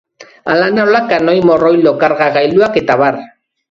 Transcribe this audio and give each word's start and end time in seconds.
Hala 0.53 0.69
nola, 0.77 1.03
kanoi, 1.13 1.37
morroilo, 1.51 1.97
karga-gailuak 2.07 2.85
etab. 2.87 3.11